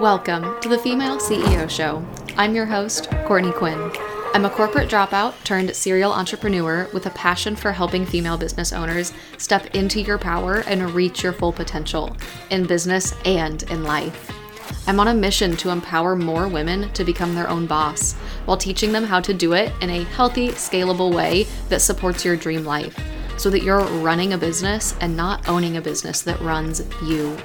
Welcome 0.00 0.58
to 0.62 0.70
the 0.70 0.78
Female 0.78 1.18
CEO 1.18 1.68
Show. 1.68 2.02
I'm 2.38 2.54
your 2.54 2.64
host, 2.64 3.10
Courtney 3.26 3.52
Quinn. 3.52 3.92
I'm 4.32 4.46
a 4.46 4.50
corporate 4.50 4.88
dropout 4.88 5.34
turned 5.44 5.76
serial 5.76 6.10
entrepreneur 6.10 6.88
with 6.94 7.04
a 7.04 7.10
passion 7.10 7.54
for 7.54 7.70
helping 7.70 8.06
female 8.06 8.38
business 8.38 8.72
owners 8.72 9.12
step 9.36 9.74
into 9.74 10.00
your 10.00 10.16
power 10.16 10.60
and 10.60 10.92
reach 10.92 11.22
your 11.22 11.34
full 11.34 11.52
potential 11.52 12.16
in 12.48 12.64
business 12.64 13.14
and 13.26 13.62
in 13.64 13.84
life. 13.84 14.32
I'm 14.86 14.98
on 15.00 15.08
a 15.08 15.14
mission 15.14 15.54
to 15.58 15.68
empower 15.68 16.16
more 16.16 16.48
women 16.48 16.90
to 16.94 17.04
become 17.04 17.34
their 17.34 17.50
own 17.50 17.66
boss 17.66 18.14
while 18.46 18.56
teaching 18.56 18.92
them 18.92 19.04
how 19.04 19.20
to 19.20 19.34
do 19.34 19.52
it 19.52 19.70
in 19.82 19.90
a 19.90 20.04
healthy, 20.04 20.48
scalable 20.48 21.14
way 21.14 21.46
that 21.68 21.82
supports 21.82 22.24
your 22.24 22.36
dream 22.36 22.64
life 22.64 22.98
so 23.36 23.50
that 23.50 23.62
you're 23.62 23.84
running 24.00 24.32
a 24.32 24.38
business 24.38 24.94
and 25.02 25.14
not 25.14 25.46
owning 25.46 25.76
a 25.76 25.82
business 25.82 26.22
that 26.22 26.40
runs 26.40 26.82
you. 27.04 27.36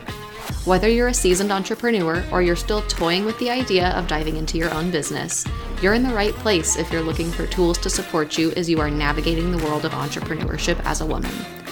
Whether 0.65 0.89
you're 0.89 1.09
a 1.09 1.13
seasoned 1.13 1.51
entrepreneur 1.51 2.23
or 2.31 2.41
you're 2.41 2.55
still 2.55 2.81
toying 2.83 3.25
with 3.25 3.37
the 3.39 3.49
idea 3.49 3.89
of 3.89 4.07
diving 4.07 4.37
into 4.37 4.57
your 4.57 4.73
own 4.73 4.91
business, 4.91 5.45
you're 5.81 5.93
in 5.93 6.03
the 6.03 6.13
right 6.13 6.33
place 6.33 6.75
if 6.75 6.91
you're 6.91 7.01
looking 7.01 7.31
for 7.31 7.45
tools 7.47 7.77
to 7.79 7.89
support 7.89 8.37
you 8.37 8.51
as 8.53 8.69
you 8.69 8.79
are 8.79 8.89
navigating 8.89 9.51
the 9.51 9.63
world 9.63 9.85
of 9.85 9.91
entrepreneurship 9.91 10.79
as 10.85 11.01
a 11.01 11.05
woman. 11.05 11.31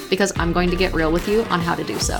Because 0.10 0.32
I'm 0.38 0.54
going 0.54 0.70
to 0.70 0.76
get 0.76 0.94
real 0.94 1.12
with 1.12 1.28
you 1.28 1.44
on 1.46 1.60
how 1.60 1.76
to 1.76 1.84
do 1.84 1.98
so. 2.00 2.20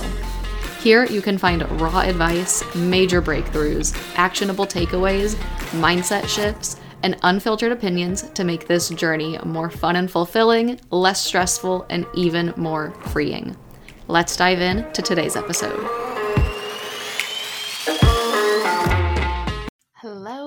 Here, 0.82 1.06
you 1.06 1.22
can 1.22 1.38
find 1.38 1.70
raw 1.80 2.00
advice, 2.00 2.64
major 2.76 3.22
breakthroughs, 3.22 3.96
actionable 4.18 4.66
takeaways, 4.66 5.36
mindset 5.80 6.28
shifts, 6.28 6.78
and 7.04 7.18
unfiltered 7.24 7.72
opinions 7.72 8.24
to 8.32 8.44
make 8.44 8.68
this 8.68 8.90
journey 8.90 9.38
more 9.46 9.70
fun 9.70 9.96
and 9.96 10.10
fulfilling, 10.10 10.80
less 10.90 11.22
stressful, 11.24 11.86
and 11.90 12.06
even 12.16 12.54
more 12.58 12.92
freeing. 13.10 13.56
Let's 14.08 14.36
dive 14.36 14.60
in 14.60 14.92
to 14.94 15.02
today's 15.02 15.36
episode. 15.36 16.03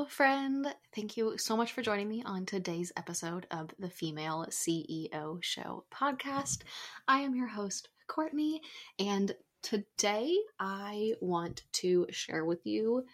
Friend. 0.09 0.73
Thank 0.95 1.17
you 1.17 1.37
so 1.37 1.57
much 1.57 1.73
for 1.73 1.83
joining 1.83 2.09
me 2.09 2.23
on 2.25 2.47
today's 2.47 2.93
episode 2.97 3.47
of 3.51 3.71
the 3.79 3.91
Female 3.91 4.47
CEO 4.51 5.43
Show 5.43 5.85
podcast. 5.93 6.62
I 7.09 7.21
am 7.21 7.35
your 7.35 7.49
host, 7.49 7.89
Courtney, 8.07 8.61
and 9.01 9.34
today 9.62 10.37
I 10.61 11.15
want 11.21 11.65
to 11.73 12.07
share 12.11 12.45
with 12.45 12.65
you 12.65 13.05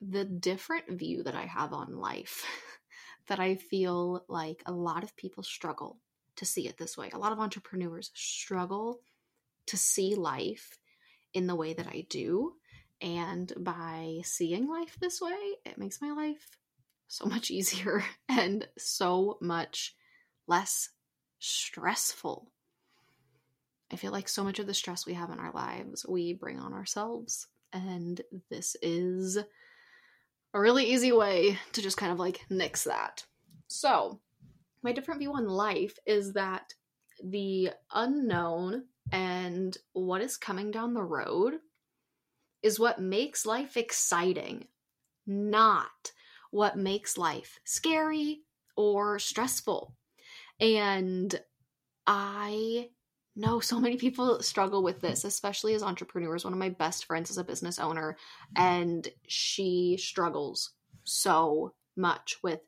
the 0.00 0.24
different 0.24 0.92
view 0.92 1.24
that 1.24 1.34
I 1.34 1.46
have 1.46 1.72
on 1.72 1.96
life 1.96 2.46
that 3.28 3.40
I 3.40 3.56
feel 3.56 4.24
like 4.28 4.62
a 4.66 4.72
lot 4.72 5.02
of 5.02 5.16
people 5.16 5.42
struggle 5.42 5.98
to 6.36 6.44
see 6.44 6.68
it 6.68 6.78
this 6.78 6.96
way. 6.96 7.10
A 7.12 7.18
lot 7.18 7.32
of 7.32 7.40
entrepreneurs 7.40 8.12
struggle 8.14 9.00
to 9.66 9.76
see 9.76 10.14
life 10.14 10.78
in 11.34 11.48
the 11.48 11.56
way 11.56 11.72
that 11.72 11.88
I 11.88 12.06
do 12.08 12.54
and 13.00 13.52
by 13.58 14.20
seeing 14.24 14.68
life 14.68 14.96
this 15.00 15.20
way, 15.20 15.36
it 15.64 15.78
makes 15.78 16.02
my 16.02 16.12
life 16.12 16.58
so 17.08 17.26
much 17.26 17.50
easier 17.50 18.04
and 18.28 18.66
so 18.78 19.38
much 19.40 19.94
less 20.46 20.90
stressful. 21.38 22.50
I 23.92 23.96
feel 23.96 24.12
like 24.12 24.28
so 24.28 24.44
much 24.44 24.58
of 24.58 24.66
the 24.66 24.74
stress 24.74 25.06
we 25.06 25.14
have 25.14 25.30
in 25.30 25.38
our 25.38 25.52
lives, 25.52 26.06
we 26.08 26.34
bring 26.34 26.58
on 26.58 26.72
ourselves. 26.72 27.48
And 27.72 28.20
this 28.50 28.76
is 28.82 29.36
a 30.52 30.60
really 30.60 30.84
easy 30.84 31.12
way 31.12 31.58
to 31.72 31.82
just 31.82 31.96
kind 31.96 32.12
of 32.12 32.18
like 32.18 32.40
nix 32.50 32.84
that. 32.84 33.24
So, 33.68 34.20
my 34.82 34.92
different 34.92 35.20
view 35.20 35.32
on 35.32 35.46
life 35.46 35.98
is 36.06 36.32
that 36.34 36.74
the 37.22 37.70
unknown 37.92 38.84
and 39.12 39.76
what 39.92 40.22
is 40.22 40.36
coming 40.36 40.70
down 40.70 40.94
the 40.94 41.02
road 41.02 41.54
is 42.62 42.80
what 42.80 43.00
makes 43.00 43.46
life 43.46 43.76
exciting, 43.76 44.66
not 45.26 46.12
what 46.50 46.76
makes 46.76 47.16
life 47.16 47.58
scary 47.64 48.40
or 48.76 49.18
stressful. 49.18 49.94
And 50.60 51.40
I 52.06 52.90
know 53.36 53.60
so 53.60 53.80
many 53.80 53.96
people 53.96 54.42
struggle 54.42 54.82
with 54.82 55.00
this, 55.00 55.24
especially 55.24 55.74
as 55.74 55.82
entrepreneurs. 55.82 56.44
One 56.44 56.52
of 56.52 56.58
my 56.58 56.70
best 56.70 57.06
friends 57.06 57.30
is 57.30 57.38
a 57.38 57.44
business 57.44 57.78
owner, 57.78 58.16
and 58.56 59.06
she 59.26 59.96
struggles 60.00 60.72
so 61.04 61.74
much 61.96 62.38
with 62.42 62.60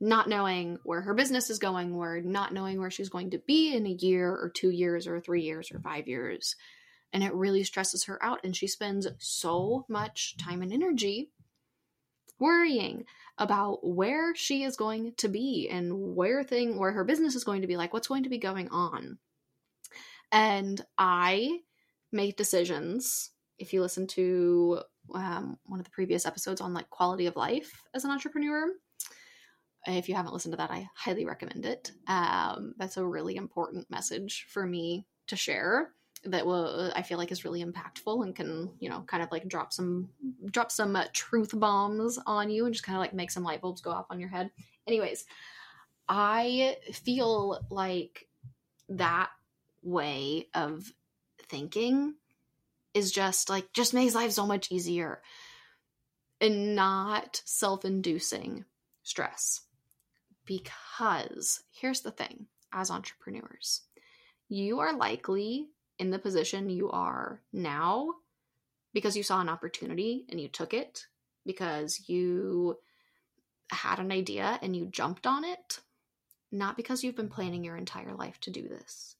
not 0.00 0.28
knowing 0.28 0.78
where 0.84 1.02
her 1.02 1.14
business 1.14 1.50
is 1.50 1.58
going, 1.58 1.94
or 1.94 2.20
not 2.22 2.54
knowing 2.54 2.80
where 2.80 2.90
she's 2.90 3.10
going 3.10 3.30
to 3.30 3.38
be 3.46 3.74
in 3.74 3.86
a 3.86 3.90
year 3.90 4.30
or 4.30 4.50
two 4.52 4.70
years 4.70 5.06
or 5.06 5.20
three 5.20 5.42
years 5.42 5.70
or 5.70 5.78
five 5.80 6.08
years 6.08 6.56
and 7.12 7.22
it 7.22 7.34
really 7.34 7.64
stresses 7.64 8.04
her 8.04 8.22
out 8.22 8.40
and 8.44 8.56
she 8.56 8.66
spends 8.66 9.06
so 9.18 9.84
much 9.88 10.36
time 10.36 10.62
and 10.62 10.72
energy 10.72 11.30
worrying 12.38 13.04
about 13.38 13.86
where 13.86 14.34
she 14.34 14.64
is 14.64 14.76
going 14.76 15.12
to 15.18 15.28
be 15.28 15.68
and 15.70 16.14
where 16.14 16.42
thing 16.42 16.78
where 16.78 16.92
her 16.92 17.04
business 17.04 17.34
is 17.34 17.44
going 17.44 17.60
to 17.60 17.66
be 17.66 17.76
like 17.76 17.92
what's 17.92 18.08
going 18.08 18.22
to 18.24 18.30
be 18.30 18.38
going 18.38 18.68
on. 18.70 19.18
And 20.32 20.80
i 20.98 21.60
make 22.12 22.36
decisions 22.36 23.30
if 23.58 23.72
you 23.72 23.80
listen 23.80 24.06
to 24.06 24.80
um, 25.14 25.58
one 25.66 25.78
of 25.78 25.84
the 25.84 25.90
previous 25.90 26.26
episodes 26.26 26.60
on 26.60 26.74
like 26.74 26.90
quality 26.90 27.26
of 27.26 27.36
life 27.36 27.82
as 27.94 28.04
an 28.04 28.10
entrepreneur 28.10 28.68
if 29.86 30.08
you 30.08 30.14
haven't 30.14 30.32
listened 30.32 30.52
to 30.52 30.56
that 30.56 30.70
i 30.70 30.88
highly 30.94 31.24
recommend 31.24 31.64
it. 31.64 31.92
Um, 32.06 32.74
that's 32.78 32.96
a 32.96 33.04
really 33.04 33.36
important 33.36 33.90
message 33.90 34.46
for 34.48 34.66
me 34.66 35.06
to 35.28 35.36
share 35.36 35.92
that 36.24 36.44
will 36.44 36.92
I 36.94 37.02
feel 37.02 37.18
like 37.18 37.32
is 37.32 37.44
really 37.44 37.64
impactful 37.64 38.24
and 38.24 38.34
can 38.36 38.70
you 38.78 38.90
know 38.90 39.02
kind 39.06 39.22
of 39.22 39.30
like 39.32 39.48
drop 39.48 39.72
some 39.72 40.10
drop 40.50 40.70
some 40.70 40.94
uh, 40.94 41.04
truth 41.12 41.58
bombs 41.58 42.18
on 42.26 42.50
you 42.50 42.66
and 42.66 42.74
just 42.74 42.84
kind 42.84 42.96
of 42.96 43.00
like 43.00 43.14
make 43.14 43.30
some 43.30 43.42
light 43.42 43.62
bulbs 43.62 43.80
go 43.80 43.90
off 43.90 44.06
on 44.10 44.20
your 44.20 44.28
head. 44.28 44.50
Anyways, 44.86 45.24
I 46.08 46.76
feel 46.92 47.60
like 47.70 48.28
that 48.90 49.30
way 49.82 50.48
of 50.54 50.92
thinking 51.48 52.14
is 52.92 53.12
just 53.12 53.48
like 53.48 53.72
just 53.72 53.94
makes 53.94 54.14
life 54.14 54.32
so 54.32 54.46
much 54.46 54.70
easier 54.70 55.22
and 56.40 56.74
not 56.74 57.40
self-inducing 57.44 58.64
stress. 59.02 59.60
Because 60.46 61.62
here's 61.70 62.00
the 62.00 62.10
thing, 62.10 62.46
as 62.72 62.90
entrepreneurs, 62.90 63.82
you 64.48 64.80
are 64.80 64.92
likely 64.92 65.68
in 66.00 66.10
the 66.10 66.18
position 66.18 66.70
you 66.70 66.90
are 66.90 67.40
now 67.52 68.08
because 68.92 69.16
you 69.16 69.22
saw 69.22 69.40
an 69.40 69.48
opportunity 69.48 70.24
and 70.30 70.40
you 70.40 70.48
took 70.48 70.74
it, 70.74 71.06
because 71.46 72.08
you 72.08 72.76
had 73.70 74.00
an 74.00 74.10
idea 74.10 74.58
and 74.62 74.74
you 74.74 74.86
jumped 74.86 75.26
on 75.26 75.44
it, 75.44 75.78
not 76.50 76.76
because 76.76 77.04
you've 77.04 77.14
been 77.14 77.28
planning 77.28 77.62
your 77.62 77.76
entire 77.76 78.14
life 78.14 78.40
to 78.40 78.50
do 78.50 78.66
this. 78.66 79.14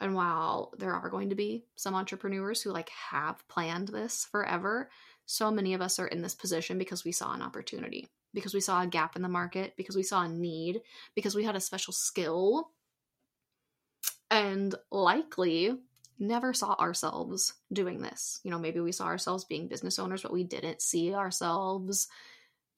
And 0.00 0.14
while 0.14 0.72
there 0.78 0.94
are 0.94 1.10
going 1.10 1.28
to 1.28 1.34
be 1.34 1.66
some 1.74 1.94
entrepreneurs 1.94 2.62
who 2.62 2.70
like 2.70 2.88
have 3.10 3.46
planned 3.48 3.88
this 3.88 4.26
forever, 4.30 4.88
so 5.26 5.50
many 5.50 5.74
of 5.74 5.82
us 5.82 5.98
are 5.98 6.06
in 6.06 6.22
this 6.22 6.34
position 6.34 6.78
because 6.78 7.04
we 7.04 7.12
saw 7.12 7.34
an 7.34 7.42
opportunity, 7.42 8.08
because 8.32 8.54
we 8.54 8.60
saw 8.60 8.80
a 8.80 8.86
gap 8.86 9.16
in 9.16 9.22
the 9.22 9.28
market, 9.28 9.74
because 9.76 9.96
we 9.96 10.02
saw 10.02 10.22
a 10.22 10.28
need, 10.28 10.80
because 11.14 11.34
we 11.34 11.44
had 11.44 11.56
a 11.56 11.60
special 11.60 11.92
skill 11.92 12.70
and 14.32 14.74
likely 14.90 15.78
never 16.18 16.54
saw 16.54 16.72
ourselves 16.74 17.52
doing 17.72 18.00
this. 18.00 18.40
You 18.42 18.50
know, 18.50 18.58
maybe 18.58 18.80
we 18.80 18.90
saw 18.90 19.04
ourselves 19.04 19.44
being 19.44 19.68
business 19.68 19.98
owners, 19.98 20.22
but 20.22 20.32
we 20.32 20.42
didn't 20.42 20.80
see 20.80 21.14
ourselves 21.14 22.08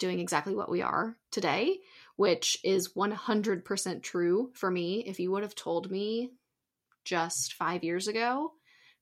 doing 0.00 0.18
exactly 0.18 0.54
what 0.54 0.70
we 0.70 0.82
are 0.82 1.16
today, 1.30 1.78
which 2.16 2.58
is 2.64 2.94
100% 2.94 4.02
true 4.02 4.50
for 4.54 4.68
me. 4.68 5.04
If 5.06 5.20
you 5.20 5.30
would 5.30 5.44
have 5.44 5.54
told 5.54 5.90
me 5.90 6.32
just 7.04 7.54
five 7.54 7.84
years 7.84 8.08
ago 8.08 8.52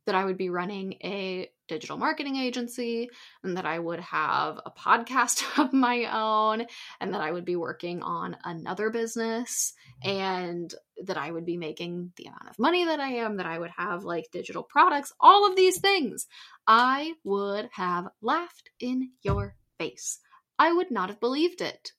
that 0.06 0.14
I 0.14 0.24
would 0.24 0.36
be 0.36 0.50
running 0.50 0.94
a 1.04 1.48
digital 1.68 1.96
marketing 1.96 2.36
agency 2.36 3.08
and 3.42 3.56
that 3.56 3.64
I 3.64 3.78
would 3.78 4.00
have 4.00 4.60
a 4.64 4.70
podcast 4.70 5.42
of 5.58 5.72
my 5.72 6.04
own 6.12 6.66
and 7.00 7.14
that 7.14 7.20
I 7.20 7.30
would 7.30 7.44
be 7.44 7.56
working 7.56 8.02
on 8.02 8.36
another 8.44 8.90
business 8.90 9.72
and 10.02 10.72
that 11.04 11.16
I 11.16 11.30
would 11.30 11.46
be 11.46 11.56
making 11.56 12.12
the 12.16 12.26
amount 12.26 12.50
of 12.50 12.58
money 12.58 12.84
that 12.84 13.00
I 13.00 13.14
am, 13.14 13.36
that 13.36 13.46
I 13.46 13.58
would 13.58 13.70
have 13.76 14.04
like 14.04 14.30
digital 14.32 14.62
products, 14.62 15.12
all 15.20 15.48
of 15.48 15.56
these 15.56 15.78
things, 15.78 16.26
I 16.66 17.14
would 17.24 17.68
have 17.72 18.08
laughed 18.20 18.70
in 18.80 19.10
your 19.22 19.56
face. 19.78 20.18
I 20.58 20.72
would 20.72 20.90
not 20.90 21.08
have 21.08 21.20
believed 21.20 21.60
it 21.60 21.92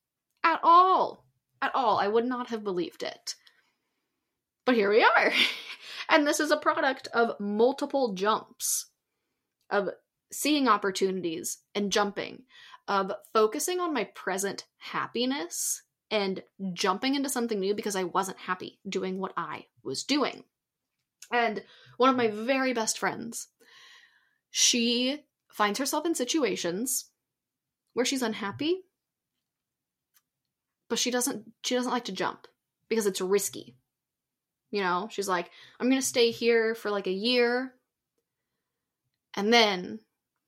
at 0.44 0.60
all. 0.64 1.26
At 1.62 1.74
all. 1.74 1.98
I 1.98 2.08
would 2.08 2.26
not 2.26 2.50
have 2.50 2.64
believed 2.64 3.04
it. 3.04 3.36
But 4.66 4.76
here 4.76 4.90
we 4.90 5.04
are. 5.04 5.34
and 6.10 6.26
this 6.26 6.40
is 6.40 6.52
a 6.52 6.58
product 6.58 7.08
of 7.14 7.40
multiple 7.40 8.14
jumps, 8.14 8.88
of 9.70 9.90
seeing 10.32 10.68
opportunities 10.68 11.60
and 11.76 11.92
jumping, 11.92 12.44
of 12.88 13.12
focusing 13.34 13.80
on 13.80 13.94
my 13.94 14.06
present 14.16 14.66
happiness 14.78 15.82
and 16.12 16.44
jumping 16.74 17.16
into 17.16 17.30
something 17.30 17.60
new 17.60 17.74
because 17.74 17.96
I 17.96 18.04
wasn't 18.04 18.38
happy 18.38 18.80
doing 18.88 19.20
what 19.20 19.34
I 19.36 19.66
was 19.84 20.04
doing. 20.04 20.44
And 21.32 21.64
one 21.98 22.10
of 22.10 22.16
my 22.16 22.28
very 22.28 22.74
best 22.74 23.00
friends, 23.00 23.48
she 24.52 25.24
finds 25.50 25.80
herself 25.80 26.06
in 26.06 26.16
situations 26.16 27.10
where 27.94 28.06
she's 28.06 28.22
unhappy, 28.22 28.82
but 30.90 31.00
she 31.00 31.10
doesn't 31.10 31.52
she 31.64 31.76
doesn't 31.76 31.92
like 31.92 32.06
to 32.06 32.12
jump 32.12 32.48
because 32.90 33.08
it's 33.08 33.22
risky. 33.22 33.76
You 34.74 34.82
know, 34.82 35.08
she's 35.12 35.28
like, 35.28 35.52
I'm 35.80 35.88
going 35.88 36.02
to 36.02 36.08
stay 36.08 36.32
here 36.32 36.74
for 36.74 36.90
like 36.90 37.06
a 37.06 37.12
year 37.12 37.76
and 39.36 39.54
then 39.54 40.00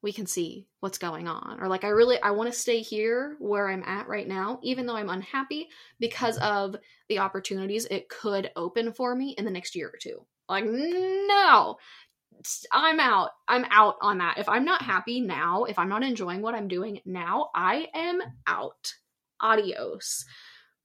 we 0.02 0.12
can 0.12 0.26
see 0.26 0.66
what's 0.80 0.98
going 0.98 1.28
on. 1.28 1.60
Or 1.60 1.68
like 1.68 1.84
i 1.84 1.88
really 1.88 2.20
i 2.20 2.32
want 2.32 2.52
to 2.52 2.58
stay 2.58 2.80
here 2.80 3.36
where 3.38 3.68
i'm 3.68 3.84
at 3.84 4.08
right 4.08 4.26
now 4.26 4.58
even 4.64 4.84
though 4.84 4.96
i'm 4.96 5.10
unhappy 5.10 5.68
because 6.00 6.38
of 6.38 6.74
the 7.08 7.20
opportunities 7.20 7.86
it 7.86 8.08
could 8.08 8.50
open 8.56 8.92
for 8.92 9.14
me 9.14 9.36
in 9.38 9.44
the 9.44 9.50
next 9.50 9.76
year 9.76 9.88
or 9.88 9.98
two. 10.00 10.26
Like 10.48 10.64
no! 10.64 11.76
I'm 12.72 12.98
out 12.98 13.30
i'm 13.46 13.64
out 13.70 13.94
on 14.02 14.18
that. 14.18 14.38
If 14.38 14.48
i'm 14.48 14.64
not 14.64 14.82
happy 14.82 15.20
now 15.20 15.64
if 15.64 15.78
i'm 15.78 15.88
not 15.88 16.02
enjoying 16.02 16.42
what 16.42 16.56
i'm 16.56 16.66
doing 16.66 17.00
now 17.04 17.50
i 17.54 17.86
am 17.94 18.20
out. 18.48 18.92
Adios 19.40 20.24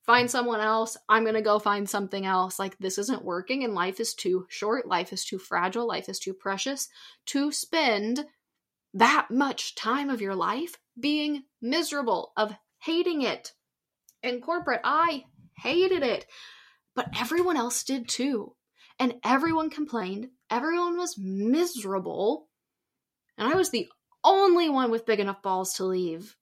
find 0.06 0.30
someone 0.30 0.60
else 0.60 0.98
i'm 1.10 1.24
going 1.24 1.36
to 1.36 1.42
go 1.42 1.60
find 1.60 1.90
something 1.90 2.26
else 2.26 2.58
like 2.58 2.78
this 2.80 2.98
isn't 2.98 3.24
working 3.24 3.64
and 3.64 3.74
life 3.74 4.00
is 4.00 4.14
too 4.14 4.46
short 4.50 4.88
life 4.88 5.14
is 5.14 5.24
too 5.24 5.38
fragile 5.38 5.88
life 5.88 6.10
is 6.10 6.20
too 6.20 6.34
precious 6.34 6.90
to 7.26 7.52
spend 7.52 8.26
that 8.94 9.32
much 9.32 9.76
time 9.76 10.10
of 10.10 10.22
your 10.22 10.36
life 10.36 10.76
being 11.00 11.44
miserable, 11.62 12.34
of 12.36 12.54
hating 12.80 13.22
it. 13.22 13.54
In 14.24 14.42
corporate, 14.42 14.82
I 14.84 15.26
hated 15.58 16.04
it, 16.04 16.26
but 16.96 17.10
everyone 17.20 17.58
else 17.58 17.84
did 17.84 18.08
too. 18.08 18.56
And 19.00 19.16
everyone 19.24 19.70
complained, 19.70 20.30
everyone 20.50 20.98
was 20.98 21.18
miserable, 21.18 22.50
and 23.38 23.52
I 23.52 23.56
was 23.56 23.72
the 23.72 23.88
only 24.24 24.70
one 24.70 24.92
with 24.92 25.08
big 25.08 25.20
enough 25.20 25.42
balls 25.42 25.74
to 25.76 25.86
leave. 25.86 26.36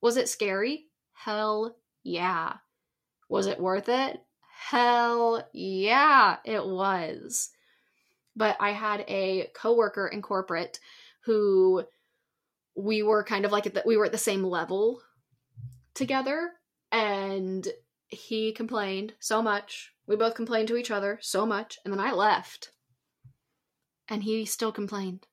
Was 0.00 0.16
it 0.16 0.28
scary? 0.28 0.86
Hell 1.12 1.76
yeah. 2.02 2.54
Was 3.28 3.46
it 3.46 3.60
worth 3.60 3.88
it? 3.88 4.20
Hell 4.68 5.48
yeah, 5.52 6.36
it 6.44 6.64
was. 6.64 7.50
But 8.36 8.56
I 8.60 8.70
had 8.70 9.04
a 9.08 9.50
coworker 9.54 10.08
in 10.08 10.22
corporate 10.22 10.80
who 11.24 11.84
we 12.76 13.02
were 13.02 13.24
kind 13.24 13.44
of 13.44 13.52
like 13.52 13.66
at 13.66 13.74
the, 13.74 13.82
we 13.86 13.96
were 13.96 14.06
at 14.06 14.12
the 14.12 14.18
same 14.18 14.42
level 14.42 15.00
together 15.94 16.50
and 16.90 17.68
he 18.08 18.52
complained 18.52 19.14
so 19.18 19.42
much 19.42 19.92
we 20.06 20.16
both 20.16 20.34
complained 20.34 20.68
to 20.68 20.76
each 20.76 20.90
other 20.90 21.18
so 21.22 21.46
much 21.46 21.78
and 21.84 21.92
then 21.92 22.00
i 22.00 22.12
left 22.12 22.70
and 24.08 24.24
he 24.24 24.44
still 24.44 24.72
complained 24.72 25.26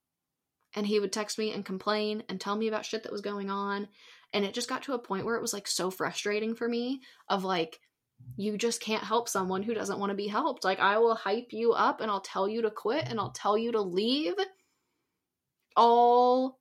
and 0.76 0.86
he 0.86 1.00
would 1.00 1.12
text 1.12 1.38
me 1.38 1.52
and 1.54 1.66
complain 1.66 2.24
and 2.30 2.40
tell 2.40 2.56
me 2.56 2.68
about 2.68 2.86
shit 2.86 3.04
that 3.04 3.12
was 3.12 3.22
going 3.22 3.50
on. 3.50 3.88
And 4.34 4.46
it 4.46 4.54
just 4.54 4.70
got 4.70 4.84
to 4.84 4.94
a 4.94 5.00
point 5.00 5.26
where 5.26 5.36
it 5.36 5.42
was 5.42 5.54
like 5.54 5.68
so 5.68 5.92
frustrating 5.92 6.56
for 6.56 6.68
me 6.68 7.02
of 7.28 7.44
like 7.44 7.80
you 8.38 8.58
just 8.58 8.82
can't 8.82 9.04
help 9.04 9.28
someone 9.28 9.64
who 9.64 9.74
doesn't 9.74 10.00
want 10.00 10.12
to 10.12 10.16
be 10.16 10.28
helped. 10.28 10.64
Like 10.64 10.80
i 10.80 10.98
will 10.98 11.16
hype 11.16 11.50
you 11.52 11.74
up 11.74 12.02
and 12.02 12.10
i'll 12.10 12.22
tell 12.22 12.48
you 12.48 12.62
to 12.62 12.72
quit 12.72 13.06
and 13.08 13.20
i'll 13.20 13.32
tell 13.32 13.58
you 13.58 13.72
to 13.74 13.82
leave 13.82 14.36
all 15.76 16.60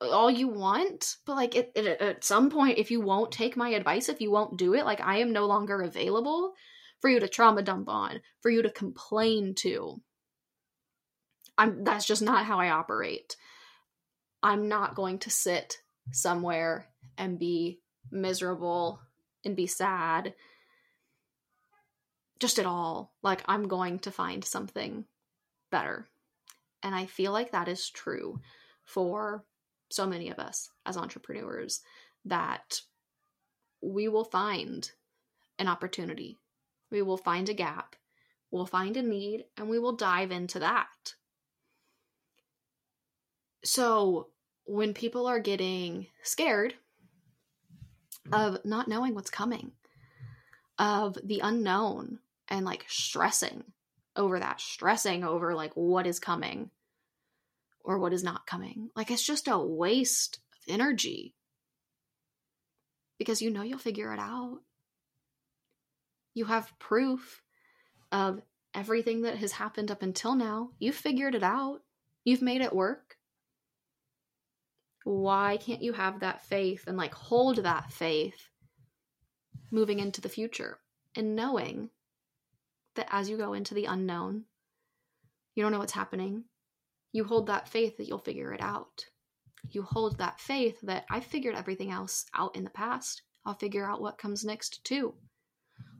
all 0.00 0.30
you 0.30 0.48
want. 0.48 1.16
But 1.26 1.36
like 1.36 1.54
it, 1.54 1.72
it, 1.74 2.00
at 2.00 2.24
some 2.24 2.50
point 2.50 2.78
if 2.78 2.90
you 2.90 3.00
won't 3.00 3.32
take 3.32 3.56
my 3.56 3.70
advice 3.70 4.08
if 4.08 4.20
you 4.20 4.30
won't 4.30 4.58
do 4.58 4.74
it 4.74 4.84
like 4.84 5.00
i 5.00 5.18
am 5.18 5.32
no 5.32 5.46
longer 5.46 5.82
available 5.82 6.54
for 7.00 7.10
you 7.10 7.20
to 7.20 7.28
trauma 7.28 7.60
dump 7.60 7.88
on 7.88 8.20
for 8.40 8.50
you 8.50 8.62
to 8.62 8.70
complain 8.70 9.54
to 9.54 10.00
i'm 11.58 11.84
that's 11.84 12.06
just 12.06 12.22
not 12.22 12.46
how 12.46 12.58
i 12.58 12.70
operate. 12.70 13.36
I'm 14.42 14.68
not 14.68 14.94
going 14.94 15.20
to 15.20 15.30
sit 15.30 15.78
somewhere 16.12 16.86
and 17.16 17.38
be 17.38 17.80
miserable 18.10 19.00
and 19.44 19.56
be 19.56 19.66
sad 19.66 20.34
just 22.40 22.58
at 22.58 22.66
all. 22.66 23.14
Like 23.22 23.42
i'm 23.46 23.68
going 23.68 24.00
to 24.00 24.10
find 24.10 24.44
something 24.44 25.04
better. 25.70 26.08
And 26.82 26.94
I 26.94 27.06
feel 27.06 27.32
like 27.32 27.52
that 27.52 27.66
is 27.66 27.88
true 27.88 28.40
for 28.84 29.44
so 29.90 30.06
many 30.06 30.30
of 30.30 30.38
us 30.38 30.70
as 30.84 30.96
entrepreneurs 30.96 31.80
that 32.26 32.80
we 33.82 34.08
will 34.08 34.24
find 34.24 34.90
an 35.58 35.68
opportunity, 35.68 36.38
we 36.90 37.02
will 37.02 37.16
find 37.16 37.48
a 37.48 37.54
gap, 37.54 37.96
we'll 38.50 38.66
find 38.66 38.96
a 38.96 39.02
need, 39.02 39.44
and 39.56 39.68
we 39.68 39.78
will 39.78 39.96
dive 39.96 40.30
into 40.30 40.58
that. 40.58 41.14
So, 43.64 44.28
when 44.66 44.94
people 44.94 45.26
are 45.26 45.40
getting 45.40 46.06
scared 46.22 46.74
of 48.32 48.64
not 48.64 48.88
knowing 48.88 49.14
what's 49.14 49.30
coming, 49.30 49.72
of 50.78 51.18
the 51.22 51.40
unknown, 51.40 52.18
and 52.48 52.64
like 52.64 52.84
stressing 52.88 53.64
over 54.16 54.38
that, 54.38 54.60
stressing 54.60 55.24
over 55.24 55.54
like 55.54 55.72
what 55.74 56.06
is 56.06 56.18
coming 56.20 56.70
or 57.84 57.98
what 57.98 58.12
is 58.12 58.24
not 58.24 58.46
coming. 58.46 58.90
Like 58.96 59.10
it's 59.10 59.24
just 59.24 59.48
a 59.48 59.58
waste 59.58 60.38
of 60.54 60.74
energy 60.74 61.34
because 63.18 63.42
you 63.42 63.50
know 63.50 63.62
you'll 63.62 63.78
figure 63.78 64.12
it 64.12 64.18
out. 64.18 64.60
You 66.34 66.46
have 66.46 66.78
proof 66.78 67.42
of 68.10 68.40
everything 68.74 69.22
that 69.22 69.38
has 69.38 69.52
happened 69.52 69.90
up 69.90 70.02
until 70.02 70.34
now. 70.34 70.70
You've 70.78 70.96
figured 70.96 71.34
it 71.34 71.42
out, 71.42 71.80
you've 72.24 72.42
made 72.42 72.60
it 72.60 72.74
work. 72.74 73.13
Why 75.04 75.58
can't 75.58 75.82
you 75.82 75.92
have 75.92 76.20
that 76.20 76.42
faith 76.42 76.84
and 76.86 76.96
like 76.96 77.14
hold 77.14 77.58
that 77.58 77.92
faith 77.92 78.48
moving 79.70 80.00
into 80.00 80.20
the 80.20 80.28
future 80.28 80.78
and 81.14 81.36
knowing 81.36 81.90
that 82.94 83.08
as 83.10 83.28
you 83.28 83.36
go 83.36 83.52
into 83.52 83.74
the 83.74 83.84
unknown, 83.84 84.44
you 85.54 85.62
don't 85.62 85.72
know 85.72 85.78
what's 85.78 85.92
happening. 85.92 86.44
You 87.12 87.24
hold 87.24 87.46
that 87.46 87.68
faith 87.68 87.96
that 87.98 88.08
you'll 88.08 88.18
figure 88.18 88.52
it 88.52 88.60
out. 88.60 89.04
You 89.70 89.82
hold 89.82 90.18
that 90.18 90.40
faith 90.40 90.80
that 90.82 91.04
I 91.10 91.20
figured 91.20 91.54
everything 91.54 91.90
else 91.90 92.26
out 92.34 92.56
in 92.56 92.64
the 92.64 92.70
past. 92.70 93.22
I'll 93.44 93.54
figure 93.54 93.88
out 93.88 94.00
what 94.00 94.18
comes 94.18 94.44
next 94.44 94.84
too. 94.84 95.14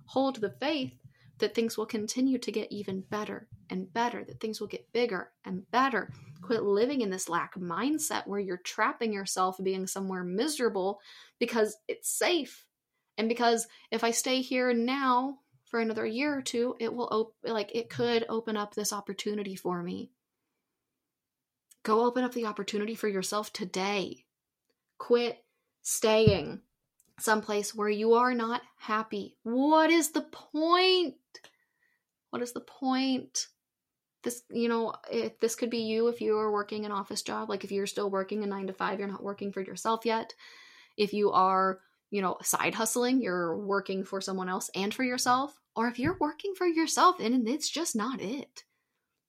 Hold 0.07 0.37
the 0.37 0.50
faith 0.50 0.93
that 1.39 1.55
things 1.55 1.77
will 1.77 1.87
continue 1.87 2.39
to 2.39 2.53
get 2.53 2.71
even 2.71 3.03
better 3.11 3.49
and 3.71 3.93
better, 3.93 4.25
that 4.25 4.41
things 4.41 4.61
will 4.61 4.69
get 4.69 4.93
bigger 4.93 5.31
and 5.45 5.69
better. 5.71 6.12
Quit 6.45 6.63
living 6.63 7.01
in 7.01 7.11
this 7.11 7.29
lack 7.29 7.55
mindset 7.57 8.27
where 8.27 8.41
you're 8.41 8.59
trapping 8.59 9.13
yourself 9.13 9.57
being 9.63 9.87
somewhere 9.87 10.25
miserable 10.25 11.01
because 11.39 11.77
it's 11.89 12.09
safe. 12.09 12.67
And 13.17 13.29
because 13.29 13.67
if 13.91 14.05
I 14.05 14.11
stay 14.11 14.43
here 14.43 14.75
now, 14.75 15.39
for 15.75 15.81
another 15.81 16.07
year 16.07 16.39
or 16.39 16.41
two, 16.41 16.77
it 16.79 16.95
will 16.95 17.09
op- 17.11 17.35
like 17.43 17.75
it 17.75 17.91
could 17.91 18.25
open 18.29 18.57
up 18.57 18.75
this 18.75 18.93
opportunity 18.93 19.57
for 19.57 19.83
me. 19.83 20.13
Go 21.83 22.05
open 22.05 22.23
up 22.23 22.33
the 22.33 22.47
opportunity 22.47 22.95
for 22.95 23.09
yourself 23.09 23.53
today. 23.53 24.25
Quit 24.99 25.45
staying 25.83 26.61
someplace 27.19 27.75
where 27.75 27.89
you 27.89 28.15
are 28.15 28.35
not 28.35 28.63
happy. 28.79 29.37
What 29.43 29.91
is 29.91 30.13
the 30.13 30.23
point? 30.23 31.17
What 32.31 32.41
is 32.41 32.53
the 32.53 32.61
point? 32.61 33.49
This, 34.25 34.43
you 34.50 34.69
know, 34.69 34.95
if 35.11 35.38
this 35.38 35.54
could 35.54 35.71
be 35.71 35.83
you 35.83 36.09
if 36.09 36.21
you 36.21 36.37
are 36.38 36.50
working 36.50 36.85
an 36.85 36.93
office 36.93 37.23
job, 37.23 37.49
like 37.49 37.62
if 37.62 37.71
you're 37.71 37.87
still 37.87 38.11
working 38.11 38.43
a 38.43 38.47
nine 38.47 38.66
to 38.66 38.73
five, 38.73 38.99
you're 38.99 39.09
not 39.09 39.23
working 39.23 39.52
for 39.52 39.61
yourself 39.61 40.04
yet. 40.04 40.35
If 40.97 41.12
you 41.12 41.31
are, 41.31 41.81
you 42.11 42.23
know, 42.23 42.38
side 42.43 42.75
hustling, 42.75 43.21
you're 43.21 43.57
working 43.57 44.04
for 44.04 44.21
someone 44.21 44.49
else 44.49 44.71
and 44.75 44.93
for 44.93 45.04
yourself 45.04 45.61
or 45.76 45.88
if 45.88 45.99
you're 45.99 46.16
working 46.21 46.54
for 46.54 46.66
yourself 46.66 47.16
and 47.21 47.49
it's 47.49 47.69
just 47.69 47.97
not 47.97 48.21
it, 48.21 48.64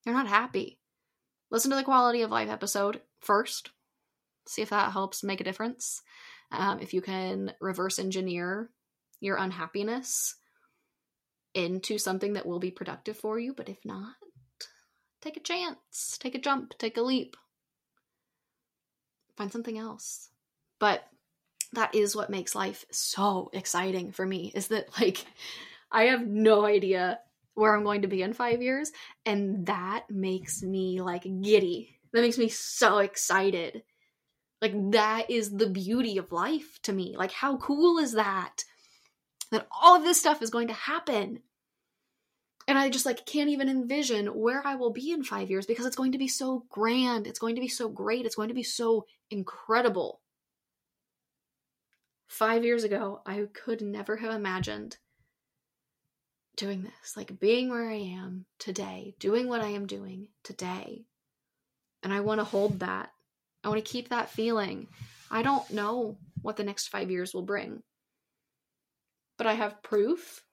you're 0.06 0.16
not 0.16 0.28
happy. 0.28 0.80
Listen 1.50 1.72
to 1.72 1.78
the 1.78 1.84
quality 1.84 2.22
of 2.22 2.32
life 2.32 2.50
episode 2.50 3.02
first. 3.20 3.72
See 4.48 4.62
if 4.62 4.70
that 4.70 4.92
helps 4.92 5.24
make 5.24 5.42
a 5.42 5.44
difference. 5.44 6.02
Um, 6.52 6.80
if 6.80 6.94
you 6.94 7.02
can 7.02 7.54
reverse 7.60 7.98
engineer 7.98 8.70
your 9.20 9.38
unhappiness 9.38 10.36
into 11.56 11.98
something 11.98 12.34
that 12.34 12.46
will 12.46 12.60
be 12.60 12.70
productive 12.70 13.18
for 13.18 13.40
you, 13.40 13.54
but 13.54 13.70
if 13.70 13.80
not, 13.84 14.14
take 15.25 15.38
a 15.38 15.39
chance, 15.39 16.17
take 16.20 16.36
a 16.36 16.39
jump, 16.39 16.77
take 16.77 16.98
a 16.98 17.01
leap, 17.01 17.36
find 19.36 19.51
something 19.51 19.77
else. 19.77 20.29
But 20.79 21.03
that 21.74 21.96
is 21.96 22.15
what 22.15 22.29
makes 22.29 22.53
life 22.53 22.86
so 22.91 23.50
exciting 23.51 24.12
for 24.12 24.25
me 24.25 24.51
is 24.53 24.67
that, 24.67 24.88
like, 25.00 25.25
I 25.91 26.03
have 26.05 26.27
no 26.27 26.63
idea 26.63 27.20
where 27.55 27.75
I'm 27.75 27.84
going 27.84 28.03
to 28.03 28.08
be 28.08 28.22
in 28.22 28.34
five 28.34 28.62
years. 28.62 28.91
And 29.25 29.65
that 29.65 30.05
makes 30.10 30.62
me 30.62 31.01
like 31.01 31.24
giddy. 31.24 31.98
That 32.13 32.22
makes 32.22 32.38
me 32.38 32.50
so 32.50 33.00
excited. 33.00 33.82
Like, 34.62 34.74
that 34.91 35.32
is 35.32 35.51
the 35.51 35.70
beauty 35.70 36.17
of 36.17 36.32
life 36.32 36.79
to 36.84 36.94
me. 36.94 37.15
Like, 37.17 37.32
how 37.32 37.58
cool 37.58 37.98
is 37.98 38.13
that? 38.13 38.63
That 39.51 39.67
all 39.72 39.96
of 39.96 40.03
this 40.03 40.20
stuff 40.20 40.41
is 40.41 40.50
going 40.50 40.67
to 40.67 40.74
happen. 40.74 41.39
And 42.68 42.78
I 42.78 42.90
just 42.90 43.06
like 43.06 43.26
can't 43.26 43.50
even 43.50 43.70
envision 43.70 44.28
where 44.28 44.66
I 44.66 44.76
will 44.76 44.92
be 44.92 45.12
in 45.12 45.24
5 45.24 45.50
years 45.50 45.66
because 45.66 45.86
it's 45.86 45.96
going 45.96 46.12
to 46.14 46.18
be 46.18 46.28
so 46.28 46.66
grand, 46.70 47.28
it's 47.28 47.40
going 47.40 47.56
to 47.56 47.62
be 47.62 47.68
so 47.68 47.90
great, 47.90 48.26
it's 48.26 48.36
going 48.36 48.50
to 48.50 48.56
be 48.56 48.64
so 48.64 49.06
incredible. 49.30 50.22
5 52.28 52.64
years 52.64 52.84
ago, 52.84 53.22
I 53.26 53.48
could 53.54 53.82
never 53.82 54.18
have 54.18 54.34
imagined 54.34 54.98
doing 56.56 56.84
this, 56.84 57.18
like 57.18 57.40
being 57.40 57.70
where 57.70 57.90
I 57.90 57.96
am 57.96 58.46
today, 58.60 59.16
doing 59.20 59.48
what 59.48 59.62
I 59.62 59.70
am 59.70 59.86
doing 59.86 60.30
today. 60.44 61.06
And 62.02 62.14
I 62.14 62.22
want 62.22 62.40
to 62.40 62.46
hold 62.46 62.80
that. 62.80 63.12
I 63.64 63.70
want 63.70 63.84
to 63.84 63.92
keep 63.92 64.10
that 64.10 64.30
feeling. 64.30 64.88
I 65.30 65.42
don't 65.42 65.70
know 65.72 66.18
what 66.42 66.56
the 66.56 66.64
next 66.64 66.88
five 66.88 67.10
years 67.10 67.34
will 67.34 67.42
bring, 67.42 67.82
but 69.38 69.48
I 69.48 69.54
have 69.54 69.84
proof 69.84 70.44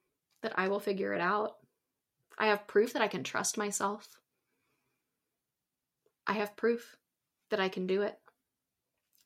that 0.43 0.55
I 0.57 0.69
will 0.69 0.81
figure 0.81 1.13
it 1.15 1.21
out. 1.21 1.57
I 2.43 2.47
have 2.49 2.67
proof 2.67 2.93
that 2.93 3.01
I 3.01 3.09
can 3.09 3.25
trust 3.25 3.57
myself. 3.57 4.07
I 6.27 6.35
have 6.35 6.57
proof 6.57 6.97
that 7.49 7.61
I 7.61 7.71
can 7.71 7.87
do 7.87 8.03
it 8.03 8.19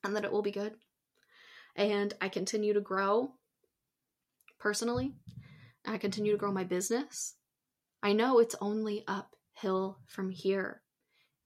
and 0.05 0.15
that 0.15 0.23
it 0.23 0.31
will 0.31 0.41
be 0.41 0.51
good. 0.51 0.75
And 1.75 2.13
I 2.21 2.29
continue 2.29 2.73
to 2.73 2.81
grow 2.81 3.33
personally 4.59 5.13
I 5.87 5.97
continue 5.97 6.33
to 6.33 6.37
grow 6.37 6.51
my 6.51 6.65
business, 6.65 7.35
I 8.03 8.11
know 8.11 8.39
it's 8.39 8.55
only 8.59 9.05
uphill 9.07 9.99
from 10.05 10.29
here. 10.29 10.81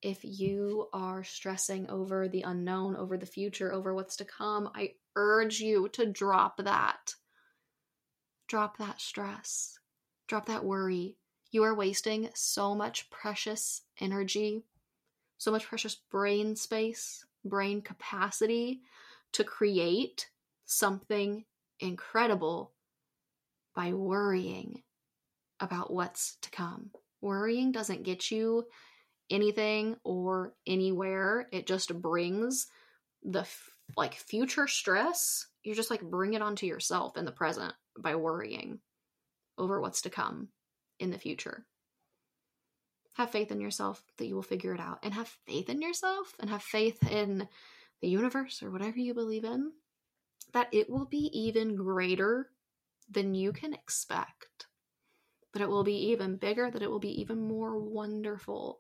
If 0.02 0.20
you 0.24 0.88
are 0.94 1.24
stressing 1.24 1.90
over 1.92 2.28
the 2.28 2.42
unknown, 2.42 2.96
over 2.96 3.18
the 3.18 3.28
future, 3.28 3.72
over 3.72 3.94
what's 3.94 4.16
to 4.16 4.26
come, 4.26 4.70
I 4.74 4.94
urge 5.16 5.60
you 5.60 5.90
to 5.90 6.08
drop 6.08 6.58
that. 6.58 7.14
Drop 8.48 8.78
that 8.78 9.00
stress. 9.00 9.78
Drop 10.28 10.48
that 10.48 10.66
worry. 10.66 11.18
You 11.52 11.64
are 11.64 11.76
wasting 11.76 12.30
so 12.34 12.74
much 12.74 13.10
precious 13.10 13.82
energy, 14.00 14.64
so 15.38 15.52
much 15.52 15.68
precious 15.68 15.96
brain 15.96 16.56
space, 16.56 17.26
brain 17.44 17.82
capacity 17.82 18.82
to 19.34 19.44
create 19.44 20.30
something 20.66 21.44
incredible 21.82 22.72
by 23.76 23.92
worrying 23.92 24.82
about 25.60 25.92
what's 25.92 26.38
to 26.42 26.50
come. 26.52 26.92
Worrying 27.20 27.74
doesn't 27.74 28.04
get 28.04 28.32
you 28.32 28.66
anything 29.30 29.98
or 30.06 30.54
anywhere. 30.66 31.50
It 31.52 31.68
just 31.68 31.94
brings 32.02 32.68
the 33.24 33.46
like 33.98 34.16
future 34.16 34.68
stress. 34.68 35.48
You're 35.64 35.76
just 35.76 35.92
like 35.92 36.02
bring 36.02 36.34
it 36.34 36.42
onto 36.42 36.66
yourself 36.66 37.18
in 37.18 37.26
the 37.26 37.32
present 37.32 37.74
by 37.98 38.16
worrying 38.16 38.80
over 39.58 39.82
what's 39.82 40.04
to 40.04 40.10
come 40.10 40.48
in 41.02 41.12
the 41.12 41.18
future. 41.18 41.66
Have 43.14 43.32
faith 43.32 43.52
in 43.52 43.60
yourself 43.60 44.02
that 44.18 44.28
you 44.28 44.36
will 44.36 44.44
figure 44.44 44.74
it 44.74 44.80
out 44.80 45.00
and 45.04 45.14
have 45.14 45.36
faith 45.46 45.70
in 45.70 45.82
yourself 45.82 46.34
and 46.40 46.50
have 46.50 46.64
faith 46.64 47.12
in 47.12 47.48
the 48.02 48.08
universe 48.08 48.64
or 48.64 48.72
whatever 48.72 48.98
you 48.98 49.14
believe 49.14 49.44
in 49.44 49.72
that 50.54 50.70
it 50.72 50.90
will 50.90 51.06
be 51.06 51.30
even 51.34 51.76
greater 51.76 52.50
than 53.10 53.34
you 53.34 53.52
can 53.52 53.74
expect. 53.74 54.68
That 55.54 55.62
it 55.62 55.70
will 55.70 55.84
be 55.84 56.12
even 56.12 56.38
bigger, 56.38 56.72
that 56.72 56.82
it 56.82 56.90
will 56.90 57.00
be 57.00 57.22
even 57.22 57.48
more 57.48 57.78
wonderful 57.78 58.80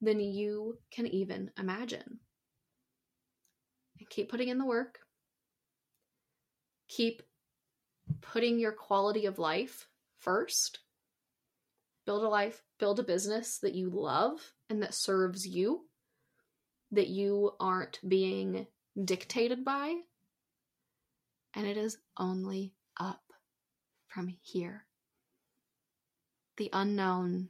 than 0.00 0.18
you 0.18 0.78
can 0.90 1.06
even 1.06 1.50
imagine. 1.58 2.18
And 3.98 4.10
keep 4.10 4.30
putting 4.30 4.48
in 4.48 4.58
the 4.58 4.66
work. 4.66 4.98
Keep 6.88 7.22
putting 8.20 8.58
your 8.58 8.72
quality 8.72 9.26
of 9.26 9.38
life 9.38 9.86
first. 10.18 10.80
Build 12.04 12.24
a 12.24 12.28
life, 12.28 12.62
build 12.78 12.98
a 12.98 13.04
business 13.04 13.58
that 13.58 13.74
you 13.74 13.90
love 13.90 14.40
and 14.68 14.82
that 14.82 14.94
serves 14.94 15.46
you, 15.46 15.86
that 16.90 17.08
you 17.08 17.52
aren't 17.60 18.00
being 18.06 18.66
dictated 19.04 19.64
by. 19.64 19.94
And 21.54 21.66
it 21.66 21.76
is 21.76 21.98
only 22.18 22.72
up 22.98 23.22
from 24.08 24.28
here. 24.40 24.86
The 26.56 26.70
unknown 26.72 27.48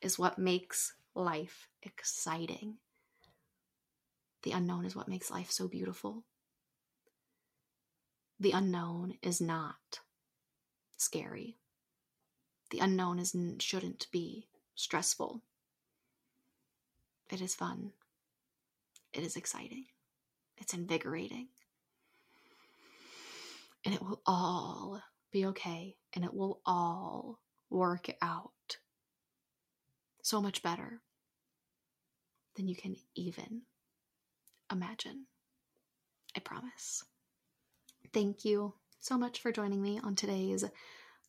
is 0.00 0.18
what 0.18 0.38
makes 0.38 0.94
life 1.14 1.68
exciting. 1.82 2.76
The 4.42 4.52
unknown 4.52 4.84
is 4.84 4.94
what 4.94 5.08
makes 5.08 5.30
life 5.30 5.50
so 5.50 5.66
beautiful. 5.66 6.24
The 8.38 8.52
unknown 8.52 9.14
is 9.22 9.40
not 9.40 10.00
scary. 10.96 11.58
The 12.70 12.78
unknown 12.80 13.18
is 13.18 13.34
shouldn't 13.58 14.06
be 14.10 14.48
stressful. 14.74 15.42
It 17.30 17.40
is 17.40 17.54
fun. 17.54 17.92
It 19.12 19.22
is 19.22 19.36
exciting. 19.36 19.86
It's 20.58 20.74
invigorating. 20.74 21.48
And 23.84 23.94
it 23.94 24.02
will 24.02 24.20
all 24.26 25.00
be 25.30 25.46
okay 25.46 25.96
and 26.14 26.24
it 26.24 26.34
will 26.34 26.60
all 26.66 27.38
work 27.70 28.08
out 28.20 28.78
so 30.22 30.40
much 30.40 30.62
better 30.62 31.00
than 32.56 32.66
you 32.66 32.74
can 32.74 32.96
even 33.14 33.62
imagine. 34.72 35.26
I 36.36 36.40
promise. 36.40 37.04
Thank 38.12 38.44
you 38.44 38.74
so 38.98 39.16
much 39.16 39.40
for 39.40 39.52
joining 39.52 39.80
me 39.80 40.00
on 40.02 40.14
today's 40.14 40.64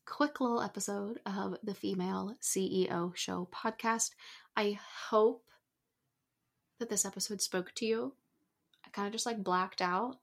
quick 0.08 0.40
little 0.40 0.62
episode 0.62 1.20
of 1.26 1.58
the 1.62 1.74
Female 1.74 2.34
CEO 2.40 3.14
Show 3.14 3.46
podcast. 3.52 4.12
I 4.56 4.78
hope 5.10 5.44
that 6.78 6.88
this 6.88 7.04
episode 7.04 7.42
spoke 7.42 7.72
to 7.76 7.84
you. 7.84 8.14
I 8.86 8.88
kind 8.88 9.06
of 9.06 9.12
just 9.12 9.26
like 9.26 9.44
blacked 9.44 9.82
out 9.82 10.16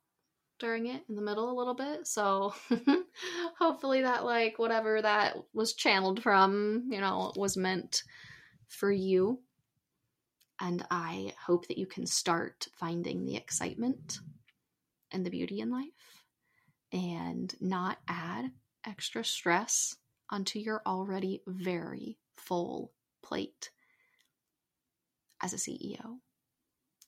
during 0.58 0.88
it 0.88 1.04
in 1.08 1.16
the 1.16 1.22
middle 1.22 1.52
a 1.52 1.58
little 1.58 1.76
bit. 1.76 2.08
So 2.08 2.56
hopefully 3.60 4.02
that 4.02 4.26
like 4.26 4.58
whatever 4.58 5.02
that 5.04 5.38
was 5.54 5.74
channeled 5.74 6.24
from, 6.24 6.88
you 6.90 7.00
know, 7.00 7.32
was 7.36 7.56
meant 7.56 8.02
for 8.68 8.92
you. 8.92 9.40
And 10.60 10.84
I 10.90 11.34
hope 11.46 11.68
that 11.68 11.78
you 11.78 11.86
can 11.86 12.08
start 12.08 12.68
finding 12.74 13.24
the 13.24 13.36
excitement 13.36 14.18
and 15.12 15.24
the 15.24 15.30
beauty 15.30 15.60
in 15.60 15.70
life 15.70 16.24
and 16.92 17.54
not 17.62 18.00
add 18.08 18.52
extra 18.86 19.24
stress 19.24 19.96
onto 20.30 20.60
your 20.60 20.82
already 20.86 21.42
very 21.48 22.18
full 22.36 22.92
plate 23.22 23.72
as 25.42 25.54
a 25.54 25.58
CEO. 25.58 26.20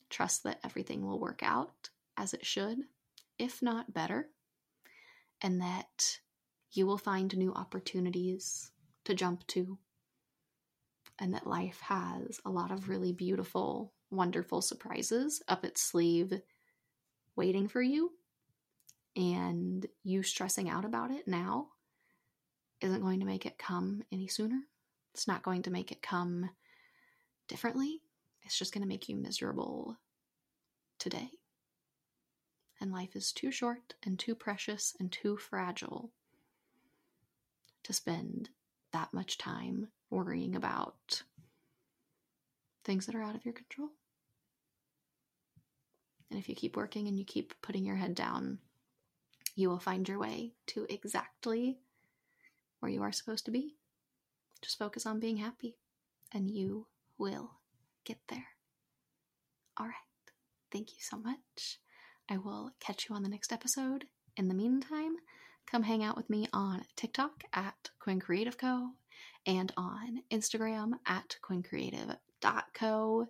Trust 0.10 0.44
that 0.44 0.60
everything 0.64 1.06
will 1.06 1.20
work 1.20 1.42
out 1.44 1.90
as 2.18 2.34
it 2.34 2.46
should 2.46 2.80
if 3.40 3.62
not 3.62 3.94
better, 3.94 4.30
and 5.42 5.62
that 5.62 6.20
you 6.72 6.86
will 6.86 6.98
find 6.98 7.36
new 7.38 7.54
opportunities 7.54 8.72
to 9.06 9.14
jump 9.14 9.46
to, 9.48 9.78
and 11.20 11.34
that 11.34 11.48
life 11.48 11.80
has 11.82 12.40
a 12.46 12.50
lot 12.50 12.72
of 12.72 12.90
really 12.90 13.12
beautiful, 13.12 13.94
wonderful 14.10 14.62
surprises 14.62 15.42
up 15.48 15.64
its 15.64 15.82
sleeve 15.82 16.34
waiting 17.36 17.68
for 17.68 17.82
you. 17.82 18.12
And 19.18 19.86
you 20.04 20.24
stressing 20.24 20.70
out 20.70 20.86
about 20.86 21.12
it 21.12 21.28
now 21.28 21.70
isn't 22.80 23.02
going 23.02 23.20
to 23.20 23.26
make 23.26 23.46
it 23.46 23.58
come 23.58 24.04
any 24.12 24.28
sooner. 24.28 24.62
It's 25.14 25.28
not 25.28 25.44
going 25.44 25.64
to 25.64 25.72
make 25.72 25.92
it 25.92 26.02
come 26.02 26.50
differently. 27.50 28.02
It's 28.44 28.58
just 28.58 28.74
going 28.74 28.84
to 28.84 28.88
make 28.88 29.10
you 29.10 29.16
miserable 29.16 29.98
today 31.00 31.32
and 32.80 32.92
life 32.92 33.16
is 33.16 33.32
too 33.32 33.52
short 33.52 33.96
and 34.04 34.20
too 34.20 34.36
precious 34.36 34.96
and 35.00 35.12
too 35.12 35.38
fragile 35.38 36.12
to 37.84 37.94
spend 37.94 38.50
that 38.94 39.14
much 39.14 39.38
time 39.38 39.88
worrying 40.10 40.56
about 40.56 41.24
things 42.84 43.06
that 43.06 43.16
are 43.16 43.24
out 43.24 43.36
of 43.36 43.46
your 43.46 43.54
control. 43.54 43.90
And 46.30 46.40
if 46.40 46.50
you 46.50 46.56
keep 46.56 46.76
working 46.76 47.08
and 47.08 47.18
you 47.18 47.26
keep 47.26 47.54
putting 47.62 47.86
your 47.86 47.96
head 47.96 48.16
down, 48.16 48.60
you 49.58 49.70
will 49.70 49.80
find 49.80 50.08
your 50.08 50.20
way 50.20 50.54
to 50.68 50.86
exactly 50.88 51.80
where 52.80 52.92
you 52.92 53.02
are 53.02 53.12
supposed 53.12 53.44
to 53.46 53.52
be. 53.52 53.76
Just 54.62 54.78
focus 54.78 55.08
on 55.08 55.20
being 55.20 55.38
happy, 55.38 55.76
and 56.32 56.48
you 56.48 56.86
will 57.18 57.50
get 58.06 58.20
there. 58.30 58.46
All 59.76 59.88
right. 59.88 59.96
Thank 60.72 60.92
you 60.92 61.00
so 61.00 61.18
much. 61.18 61.80
I 62.30 62.38
will 62.38 62.72
catch 62.80 63.10
you 63.10 63.16
on 63.16 63.24
the 63.24 63.30
next 63.30 63.52
episode. 63.52 64.06
In 64.36 64.48
the 64.48 64.54
meantime, 64.54 65.16
come 65.66 65.82
hang 65.82 66.04
out 66.04 66.16
with 66.18 66.30
me 66.30 66.48
on 66.54 66.84
TikTok 66.96 67.44
at 67.52 67.90
Quinn 68.00 68.20
Creative 68.20 68.58
Co. 68.58 68.92
and 69.48 69.72
on 69.76 70.22
Instagram 70.32 70.92
at 71.08 71.38
quinncreative.co, 71.44 73.28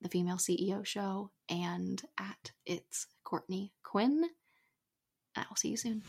the 0.00 0.08
female 0.08 0.38
CEO 0.38 0.84
show, 0.84 1.30
and 1.48 2.02
at 2.18 2.50
It's 2.66 3.06
Courtney 3.22 3.72
Quinn. 3.84 4.24
And 5.36 5.44
I 5.44 5.46
will 5.48 5.56
see 5.56 5.68
you 5.68 5.76
soon. 5.76 6.02